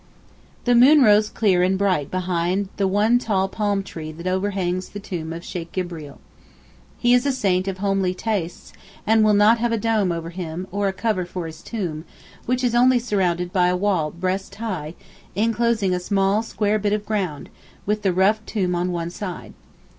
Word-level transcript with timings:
The 0.65 0.73
moon 0.73 1.03
rose 1.03 1.29
clear 1.29 1.61
and 1.61 1.77
bright 1.77 2.09
behind 2.09 2.69
the 2.77 2.87
one 2.87 3.19
tall 3.19 3.47
palm 3.47 3.83
tree 3.83 4.11
that 4.13 4.25
overhangs 4.25 4.89
the 4.89 4.99
tomb 4.99 5.31
of 5.31 5.45
Sheykh 5.45 5.71
Gibreel. 5.73 6.17
He 6.97 7.13
is 7.13 7.23
a 7.27 7.31
saint 7.31 7.67
of 7.67 7.77
homely 7.77 8.15
tastes 8.15 8.73
and 9.05 9.23
will 9.23 9.35
not 9.35 9.59
have 9.59 9.71
a 9.71 9.77
dome 9.77 10.11
over 10.11 10.31
him 10.31 10.65
or 10.71 10.87
a 10.87 10.91
cover 10.91 11.23
for 11.23 11.45
his 11.45 11.61
tomb, 11.61 12.05
which 12.47 12.63
is 12.63 12.73
only 12.73 12.97
surrounded 12.97 13.53
by 13.53 13.67
a 13.67 13.77
wall 13.77 14.09
breast 14.09 14.55
high, 14.55 14.95
enclosing 15.35 15.93
a 15.93 15.99
small 15.99 16.41
square 16.41 16.79
bit 16.79 16.93
of 16.93 17.05
ground 17.05 17.49
with 17.85 18.01
the 18.01 18.11
rough 18.11 18.43
tomb 18.47 18.73
on 18.73 18.91
one 18.91 19.11
side. 19.11 19.53